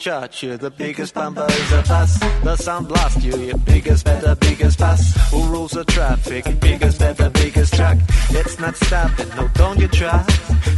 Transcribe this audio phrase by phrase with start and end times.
[0.00, 2.18] church, you're the biggest bumper is a bus.
[2.42, 5.00] The sound blast you, your biggest, better, biggest bus.
[5.30, 6.44] Who rules the traffic?
[6.58, 7.98] Biggest, better, biggest truck.
[8.30, 10.24] It's not stopping, no, don't you try,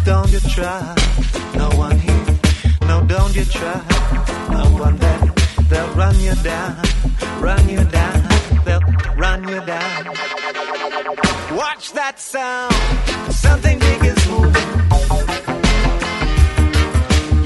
[0.04, 0.94] don't you try.
[1.54, 2.26] No one here,
[2.88, 3.80] no, don't you try.
[4.50, 5.32] No one there,
[5.70, 6.82] they'll run you down,
[7.40, 8.28] run you down,
[8.64, 8.80] they'll
[9.16, 10.06] run you down.
[11.56, 12.74] Watch that sound,
[13.32, 14.70] something big is moving.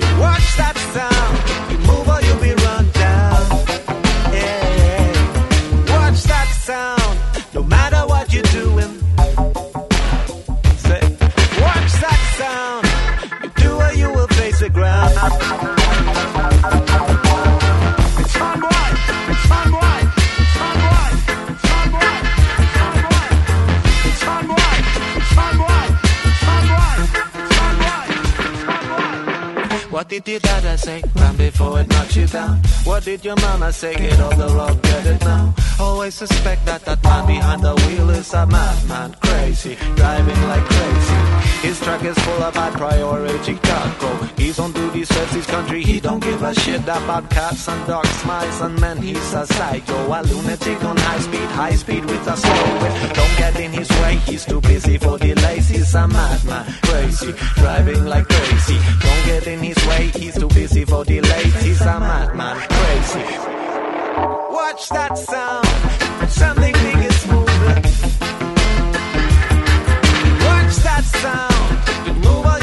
[0.00, 1.25] You watch that sound.
[30.26, 31.02] Did dada say?
[31.14, 32.58] Run before it knocks you down.
[32.84, 33.94] What did your mama say?
[33.94, 35.54] Get on the road, get it now.
[35.78, 41.46] Always suspect that that man behind the wheel is a madman, crazy, driving like crazy.
[41.68, 44.10] His truck is full of high priority cargo.
[44.36, 45.82] He's on duty, serves his country.
[45.82, 48.98] He don't give a shit about cats and dogs, mice and men.
[48.98, 53.14] He's a psycho, a lunatic on high speed, high speed with a slow whip.
[53.14, 54.16] Don't get in his way.
[54.26, 55.68] He's too busy for delays.
[55.68, 58.78] He's a madman, crazy, driving like crazy.
[59.00, 60.15] Don't get in his way.
[60.18, 61.62] He's too busy for delays.
[61.62, 63.38] He's a madman, crazy.
[64.50, 65.66] Watch that sound.
[66.30, 67.82] Something big is moving.
[70.46, 72.24] Watch that sound.
[72.24, 72.55] Move or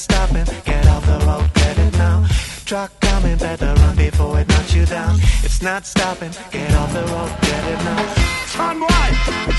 [0.00, 0.46] stopping.
[0.64, 2.26] Get off the road, get it now.
[2.64, 5.18] truck coming, better run before it knocks you down.
[5.44, 8.14] It's not stopping, get off the road, get it now.
[8.46, 9.08] Son boy,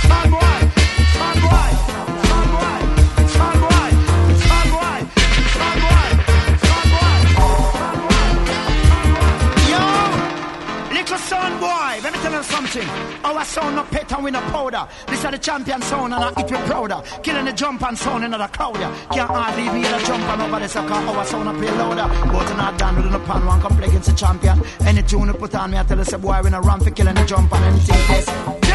[0.08, 0.60] son boy,
[1.16, 1.91] son boy,
[12.72, 13.26] something.
[13.26, 14.88] Our sound no and we no powder.
[15.08, 17.02] This are the champion sound and I it we prouder.
[17.24, 18.76] Killing the jump and sound in the crowd.
[18.76, 20.94] Can't hardly be the jump and over the sucker.
[20.94, 22.32] Our sound no play louder.
[22.32, 24.62] But not done with the pan one come play against the champion.
[24.86, 26.92] Any tune you put on me, I tell you say boy we no run for
[26.92, 28.71] killing the jump and anything this.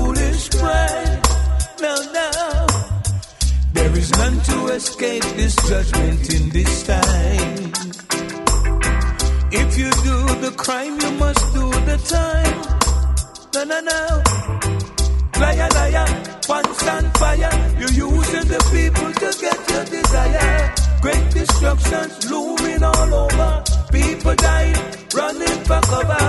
[0.00, 1.20] Foolish pride.
[1.84, 2.30] No, no.
[3.76, 7.72] There is none to escape this judgment in this time.
[9.52, 12.58] If you do the crime, you must do the time.
[13.54, 14.02] No, no, no.
[15.40, 16.08] Liar, liar,
[16.48, 17.54] once and fire.
[17.80, 20.74] You're using the people to get your desire.
[21.04, 23.50] Great destructions looming all over.
[23.90, 24.80] People dying,
[25.18, 26.26] running for cover.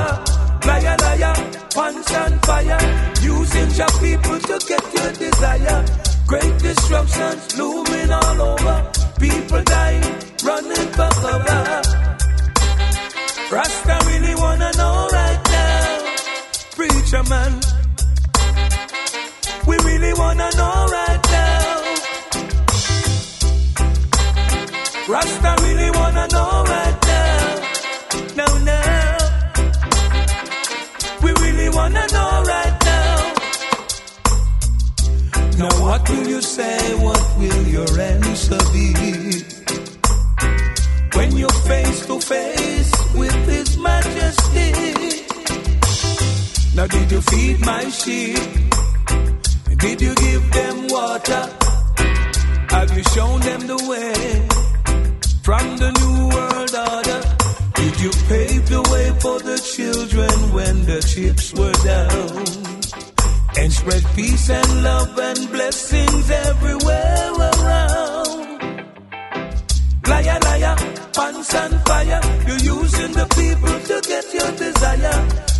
[0.68, 2.80] Liar, liar, once and fire.
[3.22, 5.86] Using your people to get your desire.
[6.28, 8.92] Great destructions looming all over.
[9.20, 10.04] People dying,
[10.44, 11.82] running for cover.
[13.51, 16.16] Rasta really wanna know right now,
[16.78, 17.60] preacher man.
[19.68, 21.82] We really wanna know right now.
[25.10, 27.11] Rasta really wanna know right now.
[31.82, 33.16] Wanna know right now.
[35.62, 36.78] Now what will you say?
[37.06, 38.88] What will your answer be?
[41.18, 44.70] When you're face to face with His Majesty.
[46.76, 48.44] Now did you feed my sheep?
[49.84, 51.44] Did you give them water?
[52.76, 54.20] Have you shown them the way
[55.48, 56.74] from the new world
[58.01, 62.34] you paved the way for the children when the chips were down?
[63.62, 68.41] And spread peace and love and blessings everywhere around.
[70.08, 70.75] Liar, liar,
[71.13, 72.22] pants and fire.
[72.48, 75.17] You're using the people to get your desire.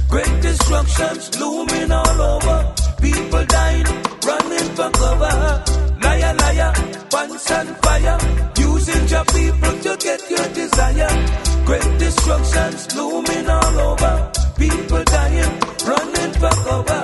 [0.10, 2.74] Great destructions looming all over.
[3.02, 3.86] People dying,
[4.26, 5.64] running for cover.
[6.02, 6.74] Liar, liar,
[7.12, 8.18] pants and fire.
[8.58, 11.51] Using your people to get your desire.
[11.66, 14.32] Great destructions looming all over.
[14.58, 17.04] People dying, running for cover.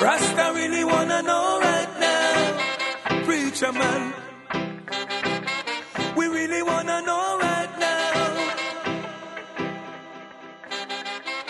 [0.00, 4.12] Rasta really wanna know right now, preacher man.
[6.16, 8.52] We really wanna know right now.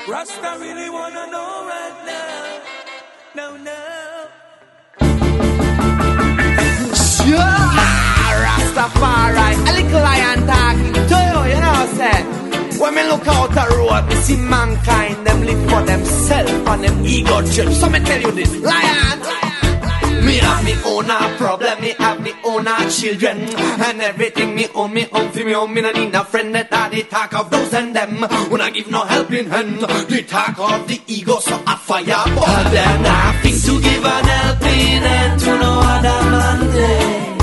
[0.08, 2.60] Rasta really wanna know right now.
[3.34, 3.83] No, no.
[8.84, 12.78] Rastafari, a little lion talking to you, you know, say.
[12.78, 17.06] When me look out the road, me see mankind, them live for themselves and them
[17.06, 17.72] ego trip.
[17.72, 19.20] So me tell you this, lion.
[20.26, 24.66] Me have me own a problem, me have me own a children And everything me
[24.74, 27.50] own, me own for me own Me no need a friend that the talk of
[27.50, 31.62] those and them When I give no helping hand The talk of the ego so
[31.66, 37.33] I fire But them nothing to give an helping hand To no other man a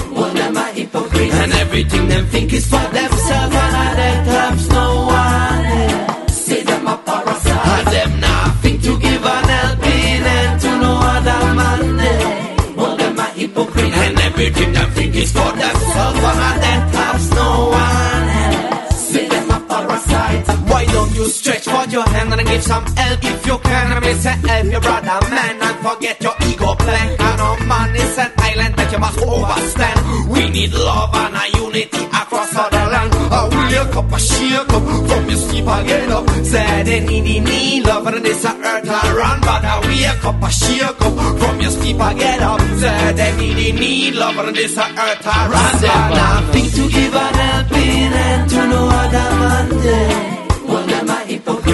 [0.91, 1.33] hypocrite.
[1.33, 3.55] And everything them think is for themselves.
[3.55, 8.99] And I that helps no one else Say them a parasite And them nothing to
[8.99, 12.03] give an helping hand To no other man eh.
[12.03, 13.93] day well, them a hypocrite.
[13.93, 16.19] And everything them think is for themselves.
[16.19, 21.97] And that helps no one else Say them a parasite Why don't you stretch for
[21.97, 23.91] your hand And give some help if you can.
[23.91, 27.09] I may say help your brother man And forget your ego plan.
[27.19, 30.29] And no man is an island that you must overstand.
[30.29, 33.11] We need love and a unity across all the land.
[33.31, 36.29] A wake up, a shake up From your sleep and get up.
[36.45, 39.41] Say they need, need love And this earth a run.
[39.41, 42.61] But a wake up, a shake up From your sleep and get up.
[42.79, 45.79] Say they need, need love And this earth a run.
[45.79, 50.40] Say nothing to give an helping hand To no other man day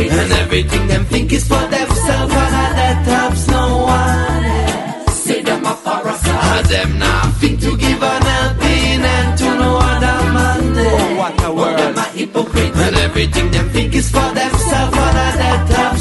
[0.05, 2.33] And everything them think is for themselves.
[2.33, 5.13] And that helps no one else.
[5.25, 10.19] Say them a parasite And them nothing to give an helping hand To no other
[10.35, 10.61] man.
[10.77, 12.75] Oh, what a word them a hypocrite.
[12.75, 14.97] And everything them think is for themselves.
[14.97, 15.96] And that helps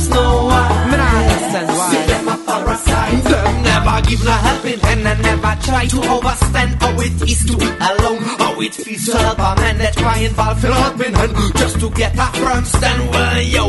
[4.06, 6.80] Give no helping hand And never try to overstand.
[6.80, 10.18] How it is to be alone How it feels to help a man that try
[10.18, 13.64] and fall for helping hand Just to get a firm stand Well, yo,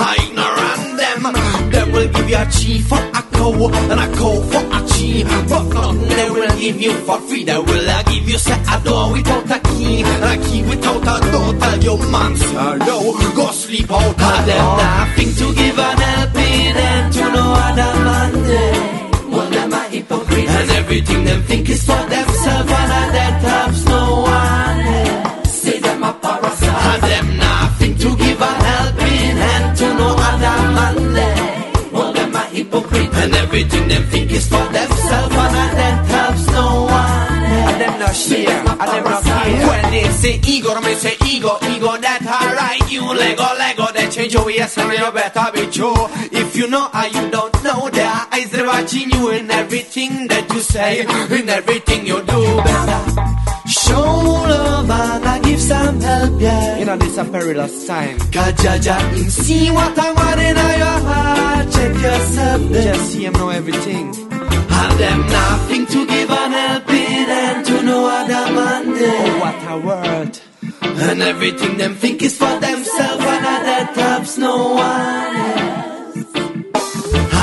[0.00, 1.70] I ignorant them.
[1.70, 5.28] They will give you a chief for a cow And a cow for a chief
[5.48, 8.82] But nothing they will give you for free They will uh, give you set a
[8.82, 13.12] door without a key And a key without a door Tell your man, sir, no.
[13.36, 19.01] Go sleep out of them Nothing to give an helping hand To no other man
[19.92, 20.48] hypocrite.
[20.48, 22.70] And everything them think is for themselves.
[22.80, 24.04] And that helps no
[24.38, 25.50] one else.
[25.62, 26.84] Say them a parasite.
[26.90, 30.94] And them nothing to give a helping hand To no other man.
[31.14, 33.12] Day Well, oh, them a hypocrite.
[33.22, 35.36] And everything them think is for themselves.
[35.36, 36.31] And that helps
[38.12, 41.16] else And them not share And them not care When they say ego, me say
[41.26, 45.70] ego Ego that alright You Lego, Lego They change your ways and you better be
[45.70, 45.94] true
[46.30, 50.48] If you know or you don't know Their eyes they're watching you In everything that
[50.52, 53.22] you say In everything you do better
[53.66, 56.78] Show love and I give some help, yeah.
[56.78, 58.18] You know, this a perilous time.
[58.18, 61.72] Kajaja, see what I want in your heart.
[61.72, 62.94] Check yourself, then.
[62.94, 64.31] Just see him know everything.
[64.80, 69.26] And them nothing to give an helping hand to no other man there.
[69.26, 70.38] Oh, what a word.
[71.02, 75.92] And everything them think is for themselves and that helps no one else.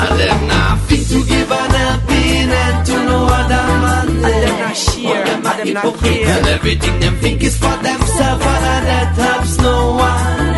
[0.00, 4.32] And them nothing to give an helping hand to no other man there.
[4.32, 6.38] And them not share, and them not care.
[6.38, 10.49] And everything them think is for themselves and that helps no one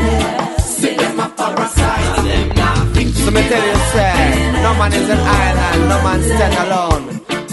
[3.53, 4.17] tell you, say,
[4.65, 7.05] no man is an island, no man stand alone.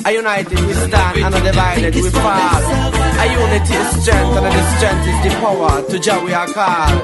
[0.05, 2.63] A united we stand, and a divided we fall.
[3.19, 5.75] A unity is strength, and the strength is the power.
[5.89, 7.03] To Jah we are called.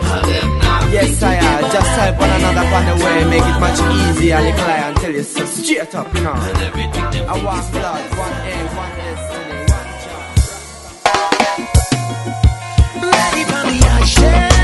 [0.95, 1.61] Yes, I are.
[1.75, 4.39] Just help one another on the way, make it much easier.
[4.63, 6.33] Cry and tell you so straight up, you know.
[6.33, 9.89] I want blood, one aim, one destiny, one.
[13.11, 13.61] Ready for
[14.49, 14.54] the.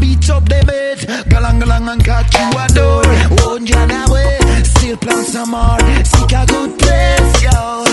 [0.00, 3.04] Beat up the bed, galang galang and catch you a door.
[3.38, 4.38] Won't you away?
[4.64, 5.78] Still plan some more.
[6.04, 7.91] Seek a good place, yo.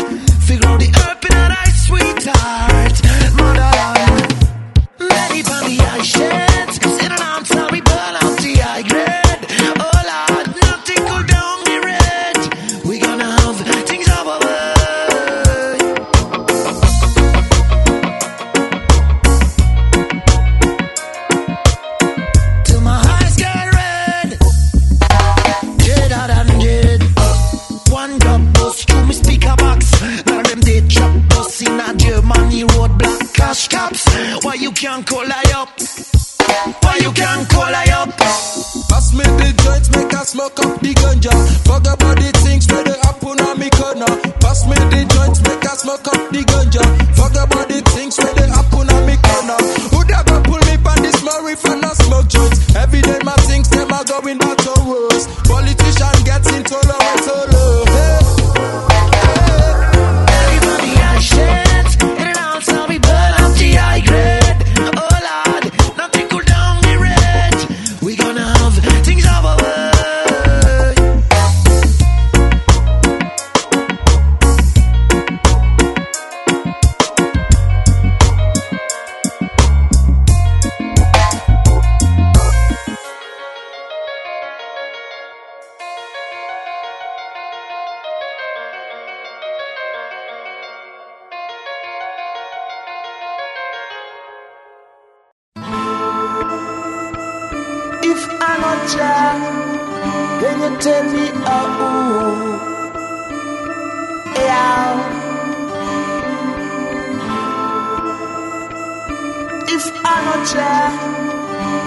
[110.50, 110.92] kucha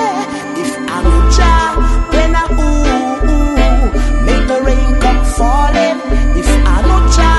[0.05, 1.53] eh, if akucha
[2.11, 3.91] then a ooh
[4.27, 6.01] make the rain come falling
[6.41, 7.33] if akucha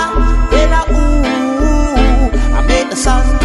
[0.51, 3.38] then a ooh I make the sun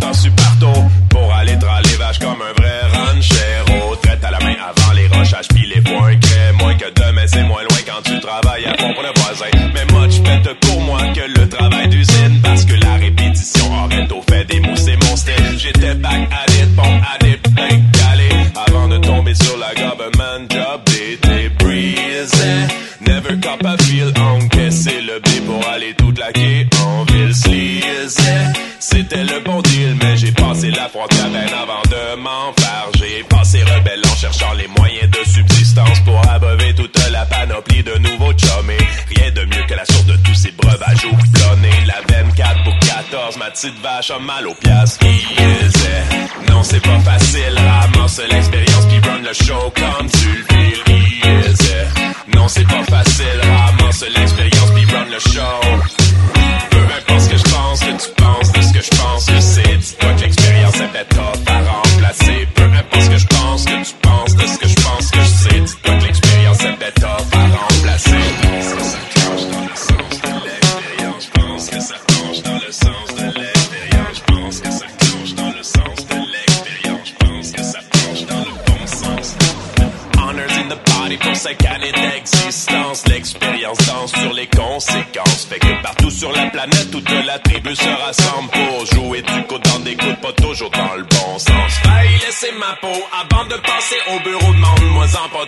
[0.00, 0.37] Nosso
[44.16, 44.98] mal aux pièces.
[46.48, 47.47] Non, c'est pas facile.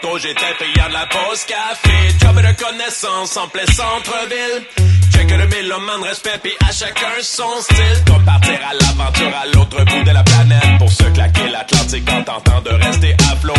[0.03, 1.93] J'étais payant de la pause café.
[2.21, 4.65] Job de connaissance en plein centre-ville.
[5.13, 8.05] Check le mélomane, respect, puis à chacun son style.
[8.07, 10.79] Comme partir à l'aventure à l'autre bout de la planète.
[10.79, 13.55] Pour se claquer l'Atlantique en tentant de rester à flot.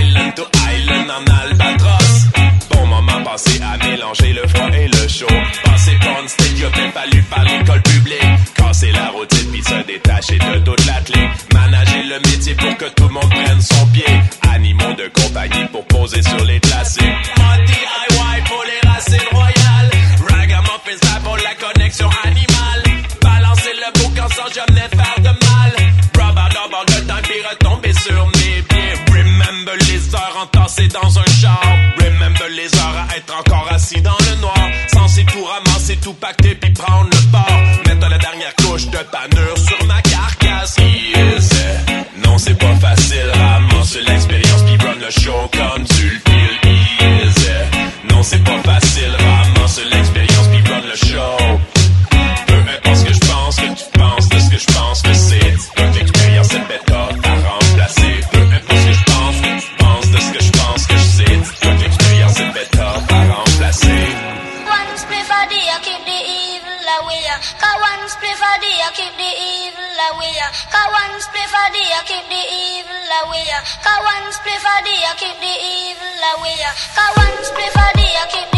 [0.00, 2.47] Island to island en albatros.
[2.98, 5.26] Moment passé à mélanger le froid et le chaud?
[5.62, 8.24] Passer pour une stéréotype fallu par l'école publique.
[8.56, 11.30] Casser la routine puis se détacher de toute l'athlète.
[11.54, 14.04] Manager le métier pour que tout le monde prenne son pied.
[14.52, 17.04] Animaux de compagnie pour poser sur les classiques.
[17.38, 19.90] Mode DIY pour les racines royales.
[20.28, 22.82] Ragamuffin style pour la connexion animale.
[23.22, 25.72] Balancer le boucan sans jamais faire de mal.
[26.18, 28.94] Rubber double good time puis retomber sur mes pieds.
[29.16, 31.62] Remember les heures entassées dans un char.
[31.98, 32.77] Remember les
[33.30, 34.70] encore assis dans le noir.
[34.92, 37.60] Censé tout ramasser, tout pacter puis prendre le bord.
[37.86, 40.76] Mettre la dernière couche de panure sur ma carcasse.
[42.24, 43.27] Non, c'est pas facile.
[71.20, 73.44] Spliff a day, I keep the evil away.
[74.08, 76.56] One spliff a I keep the evil away.
[76.94, 77.86] Cause one spliff a
[78.30, 78.57] keep the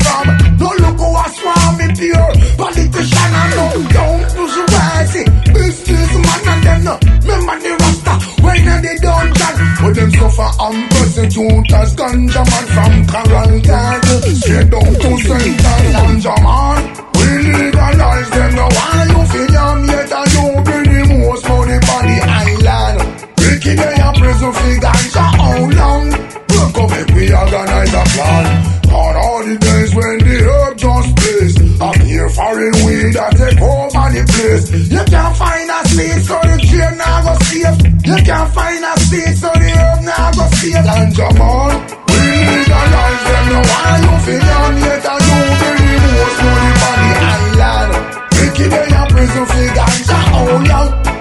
[10.41, 13.61] Suffer and persecute as ganja man from Garden
[14.35, 16.81] straight down to Central Ganja man.
[17.13, 18.69] We legalize them now.
[18.69, 22.97] Why you feel yam yet and you bring the most money on the island?
[23.37, 25.25] Wicked they a prison for ganja.
[25.37, 26.09] How long?
[26.49, 28.45] Look up we organize a plan.
[28.91, 30.40] On all the days when the
[32.35, 34.65] foreign weed that take over the place.
[34.71, 37.77] You can't find a seed so the chain now go safe.
[38.07, 40.81] You can't find a seed so the herb now go safe.
[40.81, 41.73] Ganja man,
[42.07, 43.63] we legalize them now.
[43.71, 45.39] Why you feel yam yet and you
[46.01, 47.91] the most money on the island?
[48.35, 50.17] Wicked they a prison ganja.
[50.31, 51.20] How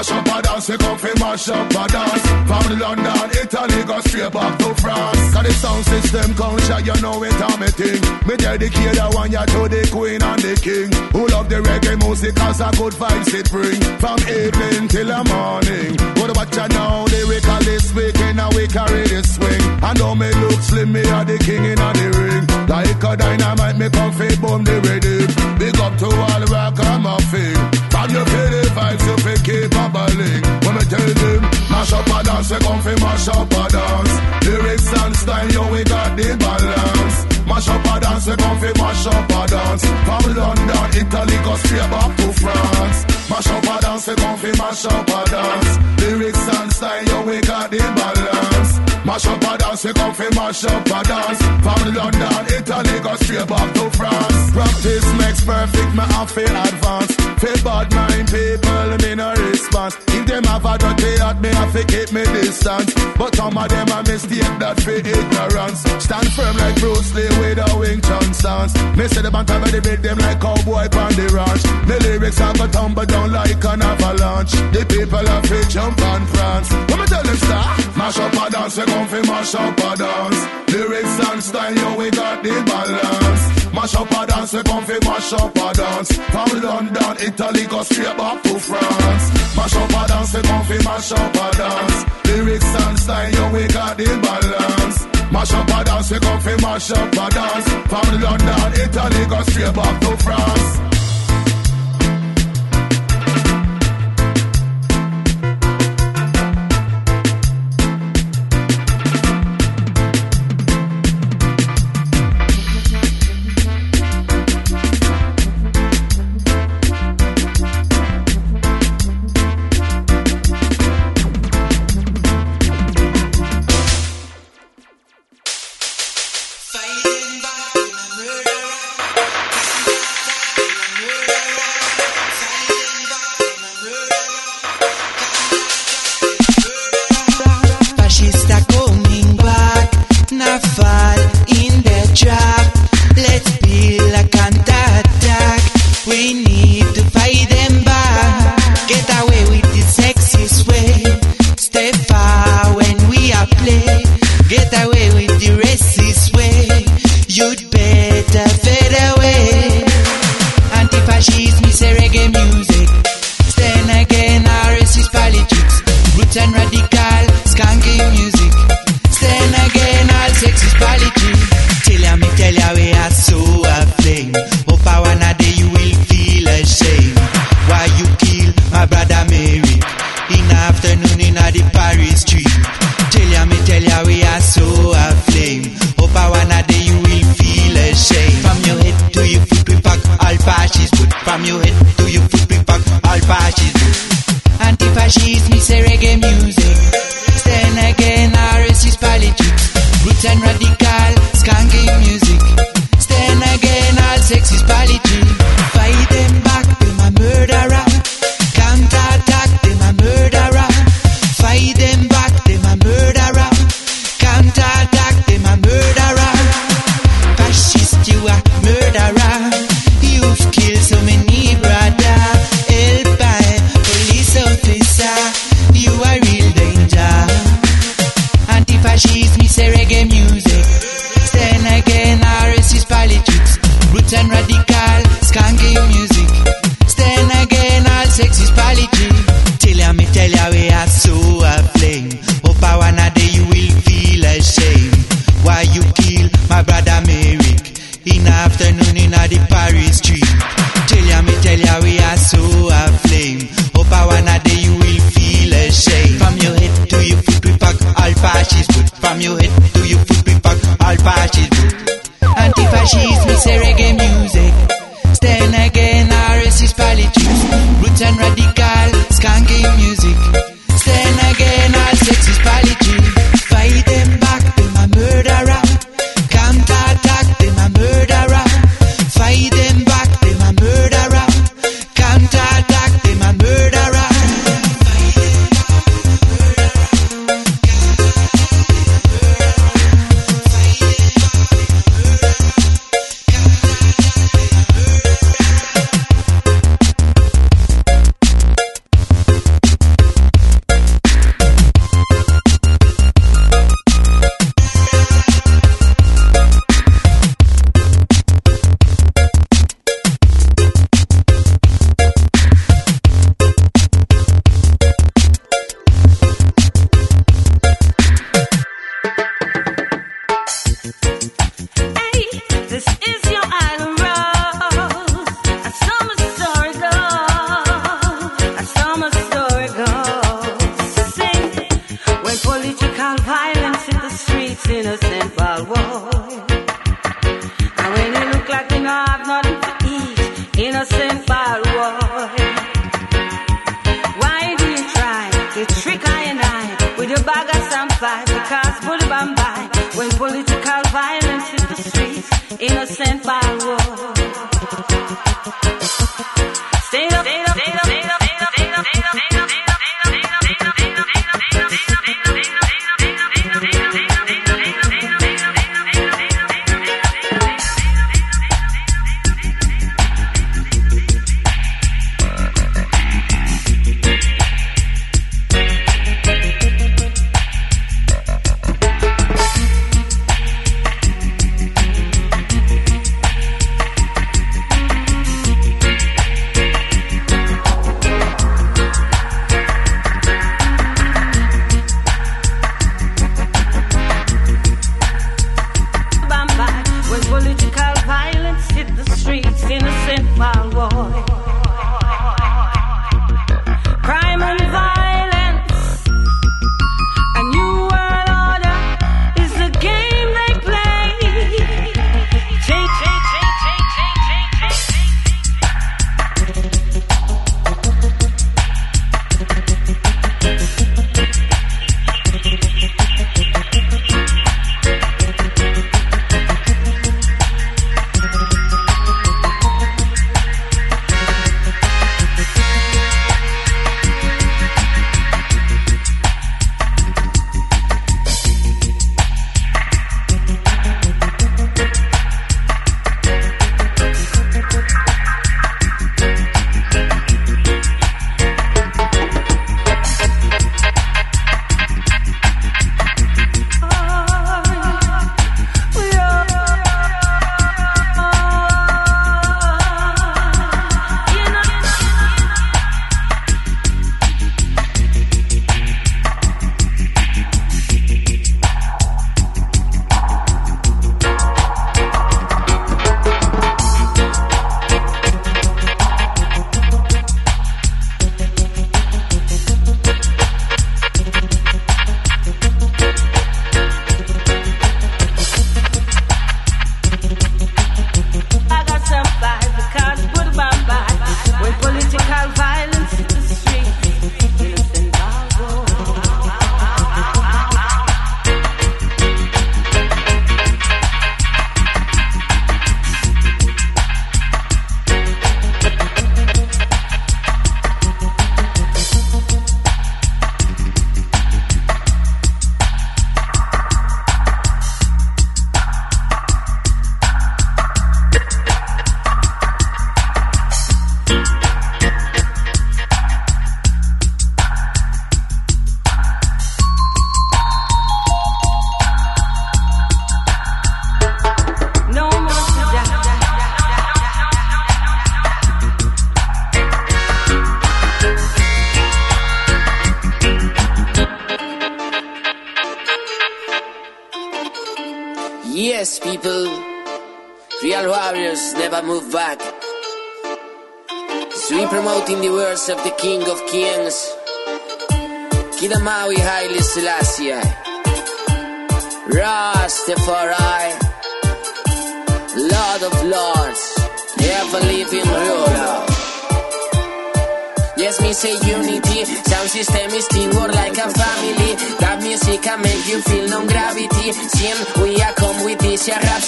[0.00, 2.26] Mash up a dance, we come fi mash up a dance.
[2.48, 5.34] From London, Italy, go straight back to France.
[5.34, 8.00] Cause the sound system culture, you know it on me thing.
[8.24, 10.88] Me dedicate that one ya to the queen and the king.
[11.12, 13.76] Who love the reggae music cause a good vibes it bring.
[14.00, 15.92] From evening till the morning.
[16.16, 17.04] What about you now?
[17.04, 19.84] Lyrically speaking, now we carry the swing.
[19.84, 22.48] I know me look slim, me are the king in the ring.
[22.72, 25.28] Like a dynamite, me come fi boom the rhythm.
[25.60, 27.80] Big up to all rock and muffin.
[27.92, 30.42] From you feel the vibes, you feel keep a balling.
[30.64, 34.14] When me tell them, mash up a dance, we come fi mash up a dance.
[34.46, 37.16] Lyrics and style, yo, we got the balance.
[37.46, 39.84] Mash up a dance, we come fi mash up a dance.
[40.06, 42.98] From London, Italy, go straight back to France.
[43.30, 45.72] Mash up a dance, we come fi mash up a dance.
[46.00, 48.89] Lyrics and style, yo, we got the balance.
[49.04, 51.40] Mash up a dance, we come fi mash up a dance.
[51.64, 54.50] From London, Italy, go straight back to France.
[54.52, 57.14] Practice makes perfect, me have to advance.
[57.40, 59.96] Fi bad mind people, me no response.
[60.08, 62.92] If them have a dirty heart, me have to keep me distance.
[63.16, 65.80] But some of them a mistake that for ignorance.
[66.04, 68.74] Stand firm like Bruce Lee with a Wing Chun stance.
[68.96, 71.62] Me say the of the beat them like cowboy on the ranch.
[71.88, 74.52] The lyrics have go tumble down like an avalanche.
[74.76, 76.68] The people have to jump and prance.
[76.70, 80.40] When me tell them stop, mash up a dance, come fi mash up a dance.
[80.72, 83.42] Lyrics and style, yo, we got the balance.
[83.74, 86.10] Mash up a dance, we come fi mash up a dance.
[86.32, 89.24] From London, Italy, go straight back to France.
[89.56, 91.98] Mash up a dance, we come fi mash up a dance.
[92.26, 94.98] Lyrics and style, yo, we got the balance.
[95.32, 97.68] Mash up a dance, we come fi mash up a dance.
[97.90, 100.99] From London, Italy, go straight back to France.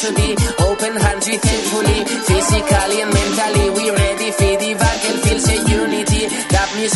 [0.04, 0.36] A rhapsody.
[0.58, 2.04] Open hands we thankfully.
[2.04, 3.11] Physically and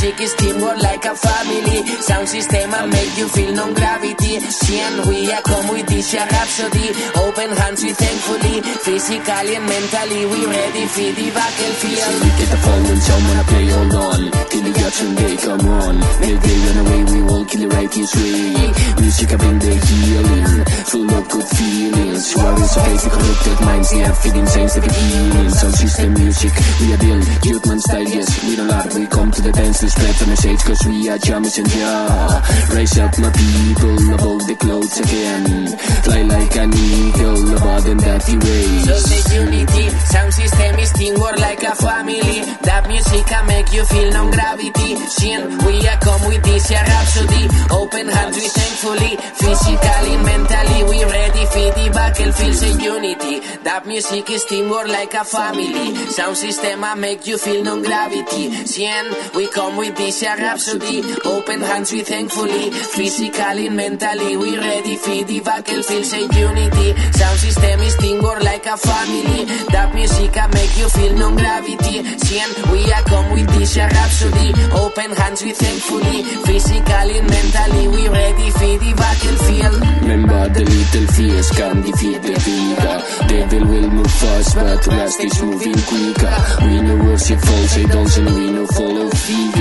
[0.07, 1.87] music is teamwork like a family.
[2.01, 4.39] Sound system and make you feel no gravity.
[4.41, 6.89] She and we are come with this a rhapsody.
[7.17, 8.63] Open hands we thankfully.
[8.63, 12.15] Physically and mentally, we ready for the battlefield.
[12.23, 15.67] We get the phone when someone I play hold on Till the action day come
[15.67, 19.75] on Make they run away we will kill the righteous way Music I bring the
[19.75, 25.51] healing Full of good feelings of faith the corrupted minds have feeding they get healing
[25.51, 29.31] Sound system music We are deal Youth man style yes We don't lie We come
[29.31, 32.43] to the dance to spread the message Cause we are jammers and yeah
[32.75, 35.67] Rise up my people Above the clouds again
[36.05, 41.39] Fly like an eagle Above them dirty ways So say unity, sound system is teamwork
[41.39, 42.45] like a family.
[42.63, 44.97] That music can make you feel no gravity.
[45.17, 47.43] Shin, we are come with this yeah, rhapsody.
[47.71, 52.55] Open hands we thankfully, physically, mentally, we ready for the battlefield.
[52.55, 55.95] Say unity, that music is teamwork like a family.
[56.11, 58.51] Sound system I make you feel no gravity.
[58.67, 61.03] Shin, we come with this a rhapsody.
[61.25, 66.05] Open hands we thankfully, physically, and mentally, we ready for the battlefield.
[66.05, 69.45] Say unity, sound system is teamwork like a family.
[69.73, 72.05] That music can make you feel no gravity.
[72.19, 74.53] Sien, we are come with this a rhapsody.
[74.73, 79.97] Open hands we thankfully, physically, and mentally, we ready for the battlefield.
[80.07, 82.97] Remember the little fears can defeat the bigger
[83.27, 88.35] Devil will move fast but rest is moving quicker We no worship false idols and
[88.37, 89.11] we no follow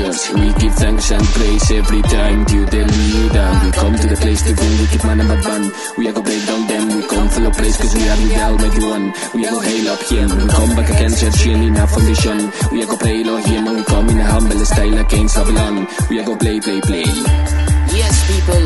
[0.05, 3.49] We give thanks and praise every time to the leader.
[3.65, 5.71] We come to the place to bring wicked man and bad man.
[5.97, 8.37] We are go break down them, we come full of praise cause we are with
[8.37, 9.05] Almighty One.
[9.33, 12.37] We are go hail up him, we come back again searching in our foundation.
[12.71, 15.87] We are go play Lord him and we come in a humble style against Babylon.
[16.07, 17.09] We are go play, play, play.
[17.97, 18.61] Yes, people,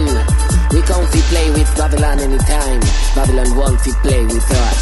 [0.75, 2.81] we to play with Babylon anytime.
[3.15, 4.81] Babylon want to play with us.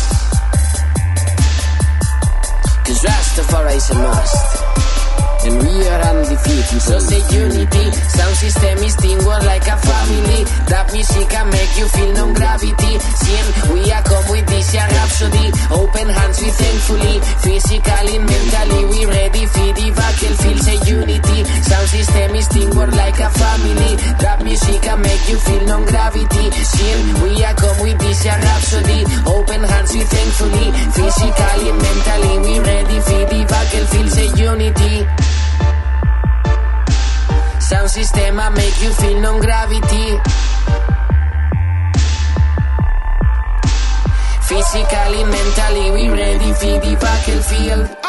[2.82, 5.07] Cause Rastafari is a must.
[5.48, 6.82] And we are undefeated.
[6.84, 10.44] So say unity, sound system is teamwork like a family.
[10.68, 13.00] That music can make you feel no gravity.
[13.00, 15.48] Sien, we are come with this a rhapsody.
[15.72, 20.60] Open hands we thankfully, physically, mentally, we ready for the battlefield.
[20.68, 23.96] Say unity, sound system is teamwork like a family.
[24.20, 26.52] That music can make you feel no gravity.
[26.52, 29.00] Sien, we are come with this a rhapsody.
[29.24, 34.12] Open hands we thankfully, physically, mentally, we ready for the battlefield.
[34.12, 35.27] Say unity.
[37.70, 40.16] Sound system a make you feel no gravity.
[44.48, 48.07] Physically, mentally, we ready for the battlefield.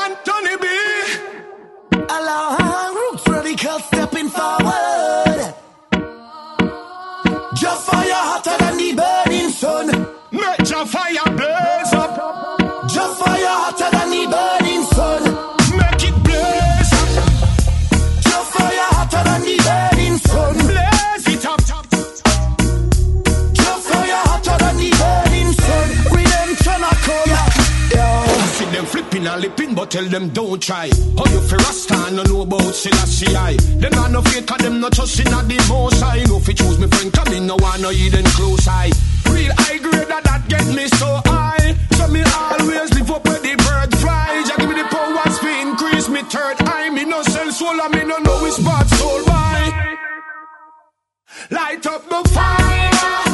[29.36, 30.88] Flipping lipping, but tell them don't try.
[31.16, 33.56] How you fi rasta no know about Selassie I.
[33.80, 36.24] Them not no cause them not trust in a the most I.
[36.24, 38.90] No fi choose me friend, come in no one no hidden close eye.
[39.30, 41.76] Real high grade that that get me so high.
[41.96, 44.42] So me always live up where the bird fly.
[44.46, 46.90] Just give me the powers fi increase me third eye.
[46.90, 49.96] Me no sell soul and me no know which part soul by.
[51.50, 53.27] Light up the fire,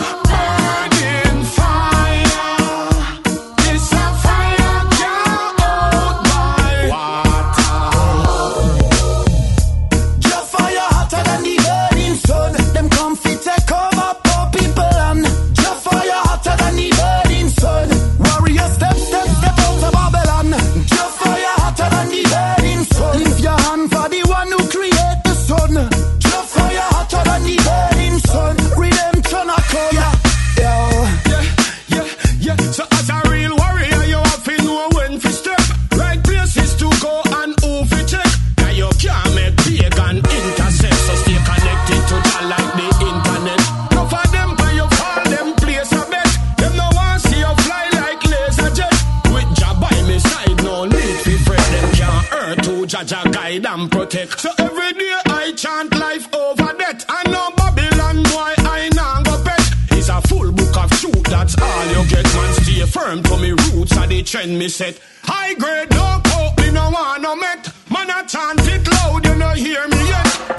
[54.36, 57.04] So every day I chant life over death.
[57.08, 59.60] I know Babylon boy, I nah go pet.
[59.92, 62.24] It's a full book of truth that's all you get.
[62.34, 65.00] Man, stay firm to me roots, are the trend me set.
[65.22, 67.72] High grade, no coke, me no want no met.
[67.90, 70.53] Man, I chant it loud, you no hear me yet.